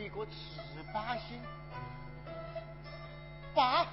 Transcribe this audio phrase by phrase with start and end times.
[0.00, 0.32] 是一个赤
[0.94, 1.38] 巴星。
[3.54, 3.86] 爸，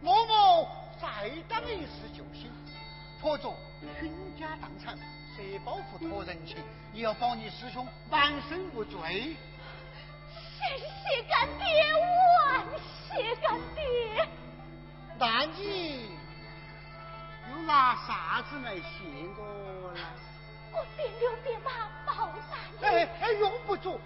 [0.00, 0.68] 我某
[1.00, 2.48] 再当一次救星，
[3.20, 3.52] 拖着
[3.98, 6.58] 倾家荡产，设包袱托人情，
[6.92, 9.36] 也要保你师兄满身无罪。
[10.30, 11.66] 谢谢干爹，
[12.44, 12.64] 万
[13.10, 14.28] 谢干爹。
[15.18, 16.10] 那你
[17.50, 18.82] 又拿啥子来谢
[19.36, 20.00] 我呢？
[20.72, 21.70] 我点六点八
[22.04, 23.98] 报答哎哎，用不着，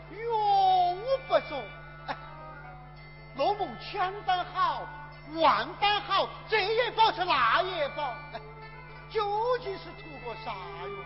[3.91, 4.87] 千般好，
[5.35, 8.15] 万般好，这也保是那也保，
[9.11, 10.53] 究竟是图个啥
[10.87, 11.05] 哟？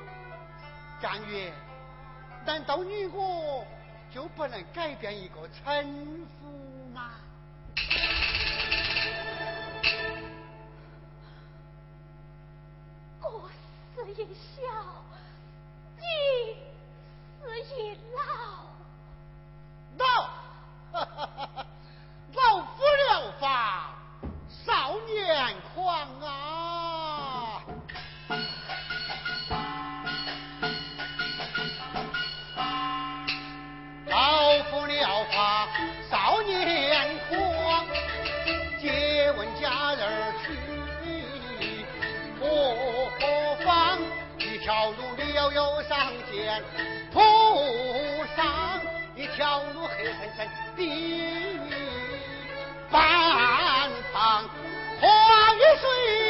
[1.01, 1.51] 干月，
[2.45, 3.67] 难道你我
[4.13, 7.13] 就不能改变一个称呼吗？
[45.45, 45.53] 路。
[45.53, 45.99] 悠悠上
[46.31, 46.63] 前
[47.13, 47.21] 铺
[48.37, 48.81] 上
[49.15, 51.59] 一条路黑沉沉地
[52.91, 54.49] 半方
[55.01, 56.24] 花雨水。